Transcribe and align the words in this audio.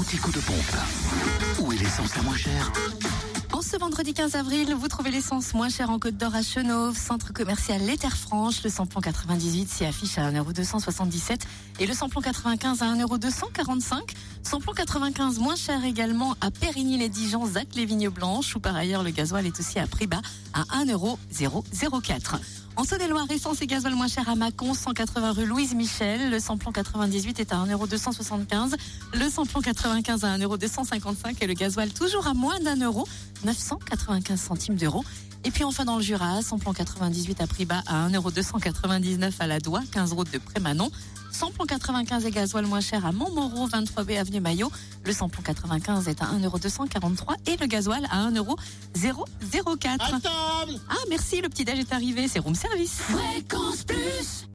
l'anti-coup 0.00 0.32
de 0.32 0.40
pompe. 0.40 1.60
Où 1.60 1.72
est 1.72 1.76
l'essence 1.76 2.16
la 2.16 2.22
moins 2.22 2.36
chère 2.36 2.72
En 3.52 3.60
ce 3.60 3.76
vendredi 3.76 4.14
15 4.14 4.34
avril, 4.34 4.74
vous 4.74 4.88
trouvez 4.88 5.10
l'essence 5.10 5.52
moins 5.52 5.68
chère 5.68 5.90
en 5.90 5.98
Côte 5.98 6.16
d'Or 6.16 6.34
à 6.34 6.40
Chenauve, 6.40 6.96
centre 6.96 7.34
commercial 7.34 7.82
Les 7.82 7.98
Terres 7.98 8.16
Franches. 8.16 8.62
Le 8.64 8.70
samplon 8.70 9.02
98 9.02 9.68
s'y 9.68 9.84
affiche 9.84 10.16
à 10.16 10.30
1,277€ 10.30 11.40
et 11.80 11.86
le 11.86 11.92
samplon 11.92 12.22
95 12.22 12.80
à 12.80 12.86
1,245€. 12.94 14.00
Samplon 14.42 14.72
95 14.72 15.38
moins 15.38 15.54
cher 15.54 15.84
également 15.84 16.34
à 16.40 16.50
Périgny-les-Dijon, 16.50 17.46
Zac 17.46 17.68
les 17.74 17.84
Vignes 17.84 18.08
Blanches, 18.08 18.56
où 18.56 18.60
par 18.60 18.74
ailleurs 18.74 19.02
le 19.02 19.10
gasoil 19.10 19.46
est 19.46 19.60
aussi 19.60 19.78
à 19.78 19.86
prix 19.86 20.06
bas 20.06 20.22
à 20.52 20.62
1,004€. 20.84 22.40
En 22.76 22.84
Saône-et-Loire, 22.84 23.30
essence 23.30 23.60
et 23.62 23.66
gasoil 23.66 23.94
moins 23.94 24.08
cher 24.08 24.28
à 24.28 24.34
Mâcon, 24.36 24.74
180 24.74 25.32
rue 25.32 25.44
Louise 25.46 25.74
Michel. 25.74 26.30
Le 26.30 26.38
samplon 26.38 26.72
98 26.72 27.40
est 27.40 27.52
à 27.52 27.56
1,275€. 27.56 28.74
Le 29.14 29.28
samplon 29.28 29.60
95 29.60 30.24
à 30.24 30.38
1,255€ 30.38 31.36
et 31.42 31.46
le 31.46 31.54
gasoil 31.54 31.90
toujours 31.90 32.26
à 32.26 32.34
moins 32.34 32.58
d'un 32.60 32.76
euro, 32.76 33.06
995 33.44 34.40
centimes 34.40 34.76
d'euros. 34.76 35.04
Et 35.44 35.50
puis 35.50 35.64
enfin 35.64 35.84
dans 35.84 35.96
le 35.96 36.02
Jura, 36.02 36.42
samplon 36.42 36.72
98 36.72 37.40
à 37.40 37.46
prix 37.46 37.64
bas 37.64 37.82
à 37.86 38.08
1,299€ 38.08 39.32
à 39.38 39.46
la 39.46 39.58
Doigt, 39.58 39.82
15 39.92 40.12
route 40.12 40.30
de 40.32 40.38
Prémanon. 40.38 40.90
Samplon 41.32 41.64
95 41.64 42.26
et 42.26 42.30
gasoil 42.30 42.66
moins 42.66 42.80
cher 42.80 43.06
à 43.06 43.12
Montmoreau, 43.12 43.68
23B 43.68 44.18
avenue 44.18 44.40
Maillot. 44.40 44.70
Le 45.04 45.12
samplon 45.12 45.42
95 45.42 46.08
est 46.08 46.22
à 46.22 46.26
1,243€ 46.26 47.36
et 47.46 47.56
le 47.56 47.66
gasoil 47.66 48.06
à 48.10 48.28
1,004€. 48.30 49.24
À 49.84 50.20
table 50.20 50.80
Ah 50.90 50.94
merci, 51.08 51.40
le 51.40 51.48
petit 51.48 51.64
déj 51.64 51.78
est 51.78 51.92
arrivé, 51.92 52.28
c'est 52.28 52.40
room 52.40 52.54
service. 52.54 52.94
Fréquence 52.94 53.84
Plus 53.84 54.46